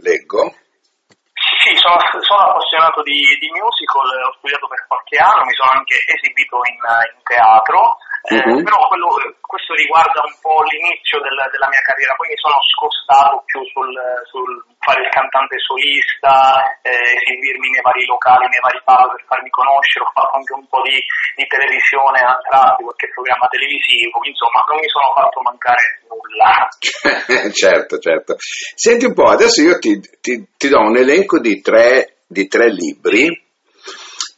leggo? 0.04 0.63
Sì, 1.64 1.73
sono, 1.80 1.97
sono 2.21 2.52
appassionato 2.52 3.00
di, 3.00 3.16
di, 3.40 3.49
musical, 3.49 4.04
ho 4.04 4.37
studiato 4.37 4.68
per 4.68 4.85
qualche 4.85 5.16
anno, 5.16 5.49
mi 5.49 5.56
sono 5.56 5.73
anche 5.73 5.97
esibito 6.12 6.61
in, 6.68 6.76
in 6.76 7.25
teatro, 7.25 7.97
eh, 8.25 8.40
uh-huh. 8.40 8.64
però 8.64 8.88
quello, 8.88 9.12
questo 9.45 9.76
riguarda 9.76 10.25
un 10.25 10.33
po' 10.40 10.64
l'inizio 10.64 11.21
del, 11.21 11.37
della 11.52 11.69
mia 11.69 11.85
carriera, 11.85 12.16
poi 12.16 12.33
mi 12.33 12.40
sono 12.40 12.57
spostato 12.73 13.45
più 13.45 13.61
sul, 13.69 13.93
sul 14.33 14.49
fare 14.81 15.04
il 15.04 15.12
cantante 15.12 15.61
solista, 15.61 16.57
eh, 16.81 17.21
esibirmi 17.21 17.69
nei 17.69 17.85
vari 17.85 18.09
locali, 18.09 18.49
nei 18.49 18.64
vari 18.64 18.81
pub 18.81 19.12
per 19.12 19.25
farmi 19.28 19.50
conoscere, 19.52 20.09
ho 20.09 20.12
fatto 20.16 20.40
anche 20.40 20.57
un 20.57 20.64
po' 20.73 20.81
di, 20.88 20.97
di 21.37 21.45
televisione 21.45 22.19
a 22.25 22.33
tratti, 22.40 22.81
qualche 22.81 23.12
programma 23.12 23.45
televisivo, 23.52 24.16
insomma 24.25 24.61
non 24.73 24.81
mi 24.81 24.88
sono 24.88 25.09
fatto 25.12 25.38
mancare 25.45 25.85
nulla. 26.09 26.52
certo, 27.52 28.00
certo. 28.00 28.40
Senti 28.40 29.04
un 29.04 29.12
po', 29.12 29.28
adesso 29.28 29.61
io 29.61 29.76
ti, 29.76 30.00
ti, 30.00 30.49
ti 30.57 30.69
do 30.73 30.81
un 30.81 30.97
elenco 30.97 31.37
di 31.45 31.61
tre, 31.61 32.25
di 32.25 32.49
tre 32.49 32.73
libri 32.73 33.28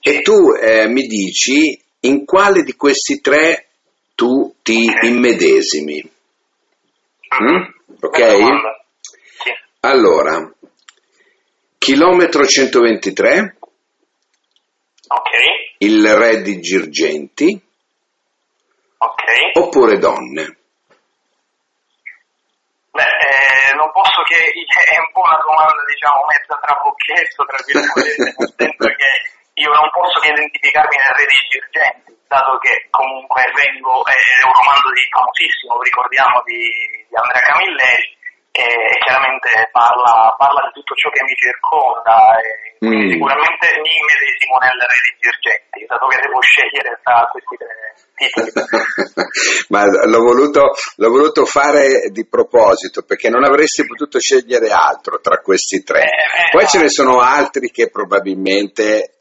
e 0.02 0.22
tu 0.26 0.54
eh, 0.58 0.90
mi 0.90 1.06
dici 1.06 1.78
in 2.00 2.24
quale 2.24 2.62
di 2.62 2.74
questi 2.74 3.20
tre 3.20 3.65
tu 4.16 4.56
ti 4.62 4.90
immedesimi. 5.02 6.02
Mm? 7.42 7.62
Ok? 8.00 8.20
Allora, 9.80 10.50
chilometro 11.78 12.44
123. 12.44 13.56
Ok. 15.08 15.30
Il 15.78 16.14
re 16.16 16.40
di 16.42 16.60
Girgenti. 16.60 17.60
Ok. 18.98 19.22
Oppure 19.60 19.98
donne. 19.98 20.56
Beh, 22.90 23.02
eh, 23.04 23.74
non 23.76 23.92
posso 23.92 24.22
che 24.24 24.40
è 24.40 24.98
un 24.98 25.12
po' 25.12 25.20
una 25.20 25.38
domanda, 25.44 25.84
diciamo, 25.84 26.24
mezza 26.24 26.56
trabocchetto, 26.56 27.44
tra 27.44 27.60
virgolette, 27.66 28.22
nel 28.24 28.54
senso 28.56 28.86
che 28.96 29.10
io 29.60 29.68
non 29.68 29.90
posso 29.92 30.18
che 30.20 30.32
identificarmi 30.32 30.96
nel 30.96 31.14
re 31.14 31.24
dei 31.28 31.44
Girgenti, 31.52 32.15
dato 32.28 32.58
che 32.58 32.86
comunque 32.90 33.42
vengo, 33.54 34.04
è 34.04 34.18
un 34.46 34.54
romanzo 34.54 34.88
di, 34.92 35.04
famosissimo, 35.10 35.82
ricordiamo, 35.82 36.42
di, 36.44 36.60
di 37.06 37.14
Andrea 37.14 37.42
Camilleri, 37.42 38.16
e 38.56 38.64
chiaramente 39.04 39.68
parla, 39.70 40.32
parla, 40.38 40.64
di 40.64 40.80
tutto 40.80 40.94
ciò 40.96 41.10
che 41.10 41.20
mi 41.28 41.36
circonda 41.36 42.40
e 42.40 42.80
mm. 42.80 43.12
sicuramente 43.12 43.68
mi 43.84 43.92
immedesimo 44.00 44.56
nel 44.64 44.80
re 44.80 44.98
di 45.04 45.12
Girgenti, 45.20 45.84
dato 45.84 46.06
che 46.08 46.20
devo 46.24 46.40
scegliere 46.40 47.00
tra 47.04 47.28
questi 47.28 47.56
tre 47.60 47.76
titoli. 48.16 48.50
Ma 49.68 49.84
l'ho 49.84 50.22
voluto, 50.24 50.72
l'ho 50.72 51.10
voluto, 51.10 51.44
fare 51.44 52.08
di 52.08 52.26
proposito 52.26 53.02
perché 53.02 53.28
non 53.28 53.44
avresti 53.44 53.84
potuto 53.84 54.18
scegliere 54.18 54.70
altro 54.70 55.20
tra 55.20 55.40
questi 55.40 55.82
tre. 55.84 56.00
Eh, 56.00 56.48
eh, 56.48 56.48
Poi 56.50 56.66
ce 56.66 56.80
ne 56.80 56.88
sono 56.88 57.20
altri 57.20 57.70
che 57.70 57.90
probabilmente 57.90 59.04
eh, 59.04 59.15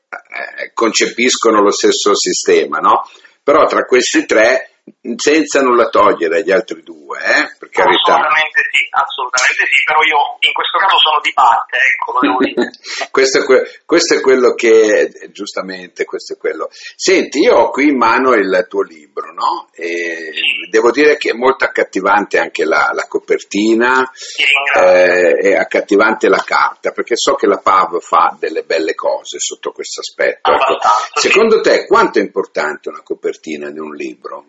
concepiscono 0.74 1.62
lo 1.62 1.72
stesso 1.72 2.16
sistema, 2.16 2.80
no? 2.80 3.08
Però 3.44 3.66
tra 3.66 3.86
questi 3.86 4.26
tre 4.26 4.70
senza 5.16 5.62
nulla 5.62 5.90
togliere 5.90 6.40
agli 6.40 6.52
altri 6.52 6.84
due, 6.84 7.20
eh, 7.20 7.55
carità. 7.76 8.16
Assolutamente 8.16 8.62
sì, 8.72 8.84
assolutamente 8.90 9.64
sì, 9.68 9.80
però 9.84 10.00
io 10.08 10.20
in 10.40 10.54
questo 10.56 10.78
caso 10.80 10.96
sono 10.98 11.20
di 11.20 11.34
parte, 11.36 11.76
ecco, 11.76 12.08
lo 12.16 12.20
devo 12.24 12.40
dire. 12.40 12.72
questo, 13.12 13.40
è 13.40 13.44
que- 13.44 13.66
questo, 13.86 14.16
è 14.16 14.22
quello 14.22 14.56
che, 14.56 15.30
giustamente, 15.36 16.06
questo 16.06 16.34
è 16.34 16.38
quello. 16.38 16.70
Senti, 16.72 17.40
io 17.40 17.56
ho 17.56 17.70
qui 17.70 17.90
in 17.90 17.98
mano 17.98 18.34
il 18.34 18.66
tuo 18.70 18.82
libro, 18.82 19.34
no? 19.34 19.68
E 19.76 20.32
devo 20.70 20.92
dire 20.92 21.18
che 21.18 21.32
è 21.32 21.34
molto 21.34 21.66
accattivante 21.66 22.40
anche 22.40 22.64
la, 22.64 22.92
la 22.94 23.06
copertina, 23.08 24.10
eh, 24.80 25.36
è 25.36 25.56
accattivante 25.56 26.30
la 26.30 26.44
carta, 26.46 26.92
perché 26.92 27.16
so 27.18 27.36
che 27.36 27.48
la 27.48 27.60
PAV 27.60 28.00
fa 28.00 28.36
delle 28.40 28.64
belle 28.64 28.96
cose 28.96 29.40
sotto 29.40 29.72
questo 29.72 30.00
aspetto. 30.00 30.50
Ecco. 30.50 30.78
Secondo 31.20 31.60
te 31.60 31.86
quanto 31.86 32.20
è 32.20 32.22
importante 32.22 32.88
una 32.90 33.02
copertina 33.04 33.70
di 33.70 33.80
un 33.80 33.94
libro? 33.94 34.46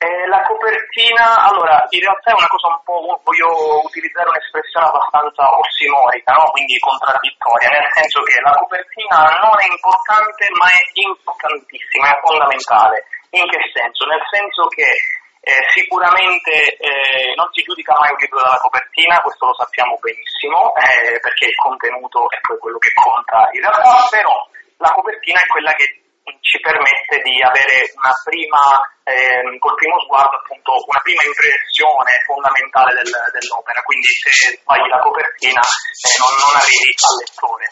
Eh, 0.00 0.26
la 0.32 0.40
copertina, 0.48 1.44
allora, 1.44 1.84
in 1.92 2.00
realtà 2.00 2.32
è 2.32 2.40
una 2.40 2.48
cosa 2.48 2.72
un 2.72 2.80
po', 2.88 3.20
voglio 3.20 3.84
utilizzare 3.84 4.32
un'espressione 4.32 4.88
abbastanza 4.88 5.44
ossimorica, 5.44 6.32
no? 6.40 6.48
quindi 6.56 6.80
contraddittoria, 6.80 7.68
nel 7.68 7.92
senso 7.92 8.24
che 8.24 8.40
la 8.40 8.56
copertina 8.56 9.28
non 9.44 9.60
è 9.60 9.68
importante 9.68 10.48
ma 10.56 10.72
è 10.72 10.80
importantissima, 11.04 12.16
è 12.16 12.20
fondamentale. 12.24 12.96
In 13.36 13.44
che 13.44 13.60
senso? 13.76 14.08
Nel 14.08 14.24
senso 14.32 14.72
che 14.72 14.88
eh, 14.88 15.68
sicuramente 15.68 16.80
eh, 16.80 17.36
non 17.36 17.52
si 17.52 17.60
giudica 17.60 17.92
mai 18.00 18.16
un 18.16 18.24
libro 18.24 18.40
dalla 18.40 18.56
copertina, 18.56 19.20
questo 19.20 19.52
lo 19.52 19.54
sappiamo 19.60 20.00
benissimo, 20.00 20.72
eh, 20.80 21.20
perché 21.20 21.44
il 21.44 21.60
contenuto 21.60 22.24
è 22.32 22.40
poi 22.40 22.56
quello 22.56 22.80
che 22.80 22.96
conta 22.96 23.52
in 23.52 23.60
realtà, 23.60 24.08
però 24.08 24.48
la 24.80 24.96
copertina 24.96 25.44
è 25.44 25.46
quella 25.52 25.76
che 25.76 26.00
ci 26.40 26.60
permette 26.60 27.20
di 27.22 27.42
avere 27.42 27.90
una 27.96 28.14
prima, 28.22 28.62
ehm, 29.04 29.58
col 29.58 29.74
primo 29.74 29.98
sguardo 30.04 30.36
appunto, 30.36 30.78
una 30.86 31.00
prima 31.02 31.22
impressione 31.26 32.22
fondamentale 32.26 32.94
del, 33.02 33.10
dell'opera, 33.10 33.82
quindi 33.82 34.06
se 34.06 34.56
sbagli 34.56 34.88
la 34.88 35.02
copertina 35.02 35.60
eh, 35.60 36.14
non, 36.20 36.32
non, 36.38 36.52
arrivi 36.54 36.92
al 36.94 37.16
lettore. 37.18 37.64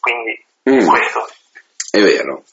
Quindi 0.00 0.32
mm. 0.70 0.86
questo. 0.86 1.20
È 1.90 2.00
vero, 2.00 2.44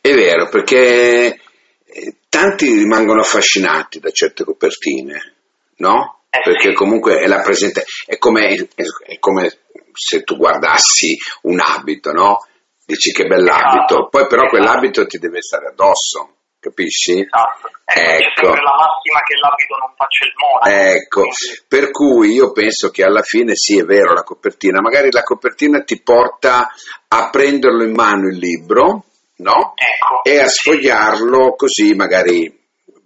è 0.00 0.12
vero 0.12 0.48
perché 0.48 1.40
eh, 1.84 2.14
tanti 2.28 2.66
rimangono 2.66 3.20
affascinati 3.20 3.98
da 3.98 4.10
certe 4.10 4.44
copertine, 4.44 5.34
no? 5.76 6.22
Eh 6.30 6.42
perché 6.42 6.68
sì. 6.68 6.74
comunque 6.74 7.20
è 7.20 7.26
la 7.26 7.40
presente, 7.40 7.84
è 8.04 8.18
come, 8.18 8.68
è 9.06 9.18
come 9.18 9.60
se 9.92 10.22
tu 10.22 10.36
guardassi 10.36 11.16
un 11.42 11.60
abito, 11.60 12.12
no? 12.12 12.46
Dici 12.88 13.12
che 13.12 13.26
bell'abito, 13.26 13.84
esatto. 13.84 14.08
poi 14.08 14.26
però 14.26 14.44
esatto. 14.44 14.56
quell'abito 14.56 15.06
ti 15.06 15.18
deve 15.18 15.42
stare 15.42 15.66
addosso, 15.66 16.36
capisci? 16.58 17.20
Esatto. 17.20 17.68
Eh, 17.84 18.16
ecco. 18.16 18.48
È 18.48 18.60
la 18.64 18.76
massima 18.80 19.20
che 19.26 19.36
l'abito 19.36 19.76
non 19.76 19.92
faccia 19.94 20.24
il 20.24 20.32
monaco. 20.40 20.96
Ecco, 20.96 21.20
quindi... 21.20 21.64
per 21.68 21.90
cui 21.90 22.32
io 22.32 22.50
penso 22.52 22.90
che 22.90 23.04
alla 23.04 23.20
fine 23.20 23.54
sì 23.56 23.78
è 23.78 23.82
vero 23.82 24.14
la 24.14 24.22
copertina, 24.22 24.80
magari 24.80 25.10
la 25.10 25.22
copertina 25.22 25.82
ti 25.82 26.00
porta 26.00 26.68
a 27.08 27.28
prenderlo 27.28 27.84
in 27.84 27.92
mano 27.92 28.28
il 28.28 28.38
libro, 28.38 29.04
no? 29.36 29.74
Ecco, 29.76 30.24
e 30.24 30.40
a 30.40 30.48
sfogliarlo 30.48 31.56
così 31.56 31.92
magari 31.92 32.56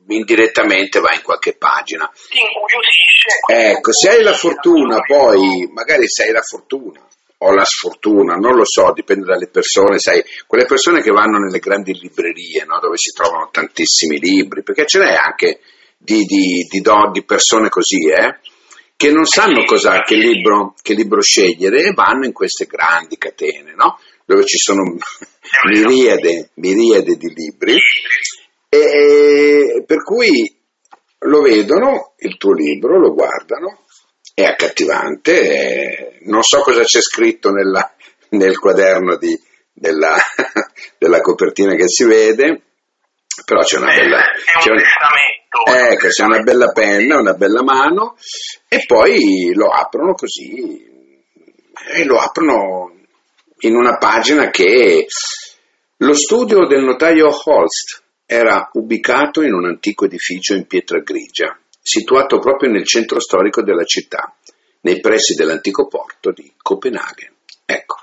indirettamente 0.07 1.01
va 1.01 1.12
in 1.12 1.23
qualche 1.23 1.57
pagina. 1.57 2.07
Ti 2.07 2.39
incuriosisce. 2.39 3.31
Ecco, 3.51 3.93
se 3.93 4.11
hai 4.11 4.23
la 4.23 4.35
fortuna 4.35 5.01
poi, 5.01 5.69
magari 5.73 6.07
se 6.07 6.25
hai 6.25 6.31
la 6.31 6.43
fortuna 6.43 7.01
o 7.44 7.52
la 7.52 7.64
sfortuna, 7.64 8.34
non 8.34 8.54
lo 8.54 8.64
so, 8.64 8.92
dipende 8.94 9.25
dalle 9.25 9.49
persone, 9.49 9.99
sai, 9.99 10.22
quelle 10.46 10.64
persone 10.64 11.02
che 11.02 11.11
vanno 11.11 11.38
nelle 11.38 11.58
grandi 11.58 11.92
librerie, 11.92 12.64
no, 12.64 12.78
dove 12.80 12.96
si 12.96 13.12
trovano 13.12 13.49
tantissimi 13.50 14.18
libri, 14.18 14.62
perché 14.62 14.87
ce 14.87 15.00
n'è 15.00 15.14
anche 15.14 15.61
di, 15.99 16.25
di, 16.25 16.66
di, 16.70 16.82
di 17.12 17.25
persone 17.25 17.68
così, 17.68 18.08
eh, 18.08 18.38
che 18.96 19.11
non 19.11 19.25
sanno 19.25 19.64
cosa, 19.64 20.02
che 20.02 20.14
libro, 20.14 20.75
che 20.80 20.94
libro 20.94 21.20
scegliere 21.20 21.82
e 21.82 21.92
vanno 21.92 22.26
in 22.26 22.32
queste 22.32 22.66
grandi 22.66 23.18
catene, 23.18 23.75
no? 23.75 23.99
dove 24.25 24.44
ci 24.44 24.58
sono 24.58 24.82
miriade, 25.68 26.50
miriade 26.54 27.16
di 27.16 27.32
libri, 27.34 27.76
e, 28.68 29.82
per 29.84 30.02
cui 30.04 30.56
lo 31.25 31.40
vedono, 31.42 32.14
il 32.18 32.37
tuo 32.37 32.52
libro, 32.52 32.99
lo 32.99 33.12
guardano, 33.12 33.82
è 34.35 34.45
accattivante, 34.45 36.19
non 36.23 36.43
so 36.43 36.61
cosa 36.61 36.83
c'è 36.83 37.01
scritto 37.01 37.51
nella, 37.51 37.95
nel 38.31 38.59
quaderno 38.59 39.17
di, 39.17 39.39
della, 39.73 40.17
della, 40.99 41.21
copertina 41.21 41.75
che 41.75 41.89
si 41.89 42.05
vede, 42.05 42.62
però 43.45 43.61
c'è 43.61 43.79
una 43.79 43.95
bella... 43.95 44.23
C'è 44.61 44.71
un 44.71 44.79
ecco, 45.75 46.09
c'è 46.09 46.25
una 46.25 46.41
bella 46.41 46.73
penna, 46.73 47.19
una 47.19 47.35
bella 47.35 47.62
mano, 47.62 48.17
e 48.69 48.85
poi 48.87 49.53
lo 49.55 49.69
aprono 49.69 50.15
così, 50.15 50.83
e 51.95 52.05
lo 52.05 52.19
aprono 52.19 52.95
in 53.61 53.77
una 53.77 53.97
pagina 53.99 54.51
che 54.51 55.07
lo 55.99 56.15
studio 56.15 56.67
del 56.67 56.83
notaio 56.83 57.29
Holst 57.29 58.03
era 58.27 58.71
ubicato 58.73 59.43
in 59.43 59.53
un 59.53 59.67
antico 59.67 60.07
edificio 60.07 60.55
in 60.55 60.67
pietra 60.67 61.01
grigia, 61.01 61.57
situato 61.83 62.39
proprio 62.39 62.71
nel 62.71 62.87
centro 62.87 63.19
storico 63.21 63.62
della 63.62 63.85
città, 63.85 64.35
nei 64.83 65.01
pressi 65.01 65.35
dell'antico 65.35 65.89
porto 65.89 66.31
di 66.31 66.51
Copenaghen. 66.62 67.35
Ecco, 67.67 67.97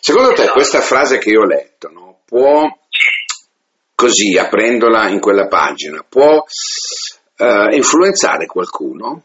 secondo 0.00 0.32
te 0.32 0.48
questa 0.48 0.80
frase 0.80 1.18
che 1.18 1.30
io 1.30 1.42
ho 1.42 1.46
letto 1.46 1.88
no, 1.90 2.20
può, 2.24 2.62
così 3.94 4.36
aprendola 4.36 5.08
in 5.08 5.20
quella 5.20 5.46
pagina, 5.46 6.04
può 6.08 6.44
uh, 7.38 7.74
influenzare 7.74 8.46
qualcuno? 8.46 9.22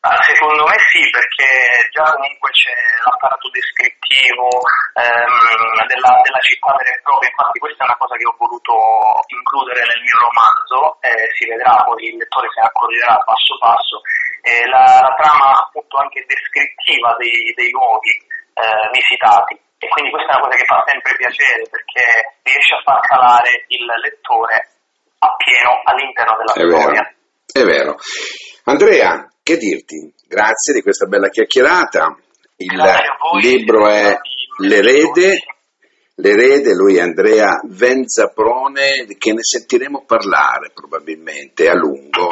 Ah, 0.00 0.16
secondo 0.24 0.64
me 0.64 0.80
sì, 0.88 1.04
perché 1.12 1.92
già 1.92 2.08
comunque 2.16 2.48
c'è 2.56 2.72
l'apparato 3.04 3.52
descrittivo 3.52 4.48
ehm, 4.96 5.76
della, 5.92 6.16
della, 6.24 6.40
città 6.40 6.72
vera 6.72 6.88
e 6.88 7.04
propria, 7.04 7.28
infatti 7.28 7.60
questa 7.60 7.84
è 7.84 7.88
una 7.92 8.00
cosa 8.00 8.16
che 8.16 8.24
ho 8.24 8.34
voluto 8.40 8.72
includere 9.28 9.84
nel 9.84 10.00
mio 10.00 10.16
romanzo, 10.24 10.96
eh, 11.04 11.28
si 11.36 11.44
vedrà 11.44 11.84
poi 11.84 12.00
il 12.08 12.16
lettore 12.16 12.48
se 12.48 12.64
ne 12.64 12.68
accorgerà 12.72 13.12
passo 13.28 13.52
passo, 13.60 14.00
eh, 14.40 14.64
la, 14.72 15.04
la, 15.04 15.12
trama 15.20 15.68
appunto 15.68 16.00
anche 16.00 16.24
descrittiva 16.24 17.12
dei, 17.20 17.52
dei 17.52 17.68
luoghi 17.68 18.16
eh, 18.56 18.88
visitati 18.96 19.52
e 19.52 19.86
quindi 19.92 20.16
questa 20.16 20.32
è 20.32 20.36
una 20.40 20.48
cosa 20.48 20.56
che 20.56 20.64
fa 20.64 20.80
sempre 20.88 21.12
piacere 21.12 21.68
perché 21.68 22.40
riesce 22.48 22.72
a 22.72 22.82
far 22.88 23.00
calare 23.04 23.68
il 23.68 23.84
lettore 23.84 24.64
appieno 25.20 25.84
all'interno 25.84 26.40
della 26.40 26.56
è 26.56 26.64
storia. 26.64 27.04
Vero, 27.04 27.12
è 27.52 27.64
vero. 27.68 27.92
Andrea, 28.64 29.28
che 29.50 29.56
dirti? 29.56 30.12
Grazie 30.28 30.74
di 30.74 30.80
questa 30.80 31.06
bella 31.06 31.28
chiacchierata. 31.28 32.16
Il 32.56 32.70
libro 33.40 33.88
è 33.88 34.16
L'erede, 34.58 35.38
l'erede, 36.16 36.74
lui 36.74 36.96
è 36.96 37.00
Andrea 37.00 37.60
Venzaprone, 37.66 39.06
che 39.18 39.32
ne 39.32 39.42
sentiremo 39.42 40.04
parlare 40.04 40.70
probabilmente 40.72 41.68
a 41.68 41.74
lungo. 41.74 42.28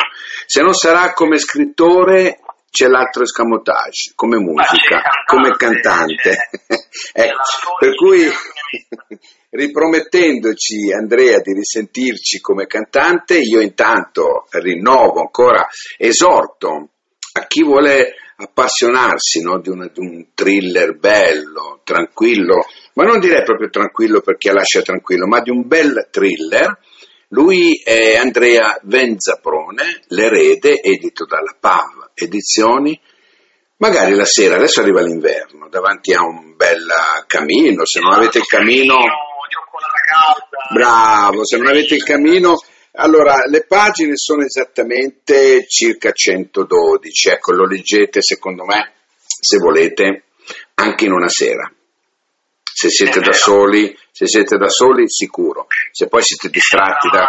Se 0.47 0.61
non 0.61 0.75
sarà 0.75 1.13
come 1.15 1.39
scrittore, 1.39 2.41
c'è 2.71 2.87
l'altro 2.87 3.23
escamotage, 3.23 4.13
come 4.15 4.37
musica, 4.37 5.01
cantante, 5.01 5.25
come 5.27 5.57
cantante. 5.57 6.37
ecco, 7.15 7.77
per 7.81 7.95
cui 7.95 8.29
ripromettendoci 9.51 10.93
Andrea 10.93 11.39
di 11.41 11.55
risentirci 11.55 12.41
come 12.41 12.67
cantante, 12.67 13.39
io 13.39 13.61
intanto 13.61 14.47
rinnovo 14.51 15.21
ancora, 15.21 15.67
esorto 15.97 16.91
a 17.33 17.47
chi 17.47 17.63
vuole 17.63 18.15
appassionarsi 18.41 19.43
no, 19.43 19.61
di, 19.61 19.69
una, 19.69 19.91
di, 19.93 20.01
un 20.01 20.27
thriller 20.35 20.97
bello, 20.97 21.81
tranquillo, 21.83 22.67
ma 22.95 23.05
non 23.05 23.19
direi 23.19 23.43
proprio 23.43 23.69
tranquillo 23.69 24.21
perché 24.21 24.53
lascia 24.53 24.83
tranquillo, 24.83 25.27
ma 25.27 25.41
di 25.41 25.51
un 25.51 25.67
bel 25.67 26.09
thriller. 26.11 26.79
Lui 27.31 27.81
è 27.85 28.17
Andrea 28.17 28.79
Venzaprone, 28.83 30.03
l'erede, 30.09 30.81
edito 30.81 31.27
dalla 31.27 31.55
PAV 31.59 32.11
Edizioni. 32.15 32.99
Magari 33.77 34.15
la 34.15 34.25
sera, 34.25 34.57
adesso 34.57 34.81
arriva 34.81 35.03
l'inverno, 35.03 35.69
davanti 35.69 36.13
a 36.15 36.23
un 36.23 36.57
bel 36.57 36.87
camino, 37.27 37.85
se 37.85 38.01
non 38.01 38.13
avete 38.13 38.39
il 38.39 38.47
camino... 38.47 38.97
Bravo, 40.73 41.47
se 41.47 41.57
non 41.57 41.69
avete 41.69 41.95
il 41.95 42.03
camino 42.03 42.57
allora, 42.93 43.45
le 43.47 43.65
pagine 43.65 44.17
sono 44.17 44.45
esattamente 44.45 45.67
circa 45.67 46.13
112, 46.13 47.29
ecco, 47.29 47.53
lo 47.53 47.67
leggete 47.67 48.23
secondo 48.23 48.65
me, 48.65 48.93
se 49.25 49.59
volete, 49.59 50.25
anche 50.75 51.05
in 51.05 51.13
una 51.13 51.29
sera. 51.29 51.71
Se 52.63 52.89
siete 52.91 53.21
da 53.21 53.33
soli, 53.33 53.97
se 54.13 54.27
siete 54.27 54.57
da 54.57 54.69
soli, 54.69 55.09
sicuro. 55.09 55.67
Se 55.91 56.07
poi 56.07 56.23
siete 56.23 56.49
distratti 56.49 57.09
da, 57.09 57.27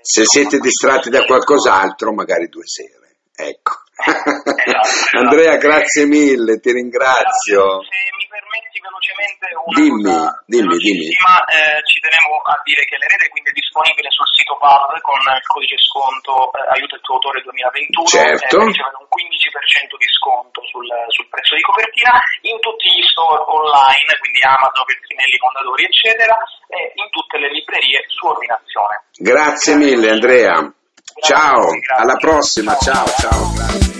se 0.00 0.24
siete 0.24 0.58
distratti 0.58 1.10
da 1.10 1.24
qualcos'altro, 1.24 2.12
magari 2.12 2.48
due 2.48 2.66
sere. 2.66 3.16
Ecco. 3.34 3.80
Andrea, 5.18 5.56
grazie 5.56 6.06
mille, 6.06 6.58
ti 6.60 6.72
ringrazio. 6.72 7.80
Se 9.12 9.20
mi 9.20 9.28
permetti 9.28 9.42
velocemente 9.42 9.46
una 9.52 9.76
dimmi, 9.76 10.76
dimmi, 10.76 10.76
dimmi. 10.80 11.08
Eh, 11.12 11.80
ci 11.84 12.00
tenevo 12.00 12.40
a 12.48 12.56
dire 12.64 12.82
che 12.88 12.96
l'erede 12.96 13.28
quindi 13.28 13.50
è 13.50 13.56
disponibile 13.56 14.08
sul 14.08 14.28
sito 14.32 14.56
PAV 14.56 15.00
con 15.04 15.20
il 15.20 15.46
codice 15.46 15.76
sconto 15.76 16.48
eh, 16.56 16.64
aiuto 16.72 16.96
il 16.96 17.04
tuo 17.04 17.20
autore 17.20 17.44
2021 17.44 18.08
certo. 18.08 18.56
eh, 18.56 18.72
ricevete 18.72 18.96
un 18.96 19.08
15% 19.12 20.00
di 20.00 20.10
sconto 20.16 20.58
sul, 20.72 20.88
sul, 21.12 21.28
prezzo 21.28 21.54
di 21.54 21.62
copertina 21.62 22.16
in 22.48 22.56
tutti 22.60 22.88
gli 22.88 23.04
store 23.04 23.44
online, 23.44 24.16
quindi 24.18 24.40
Amazon, 24.42 24.84
Petrinelli, 24.88 25.36
Mondadori 25.40 25.84
eccetera 25.84 26.36
e 26.72 26.92
in 26.96 27.08
tutte 27.12 27.36
le 27.36 27.52
librerie 27.52 28.00
su 28.08 28.24
ordinazione. 28.26 28.94
Grazie 29.12 29.76
mille 29.76 30.08
Andrea. 30.08 30.56
Ciao, 31.20 31.68
alla 32.00 32.16
prossima, 32.16 32.74
ciao, 32.80 33.06
ciao. 33.20 33.91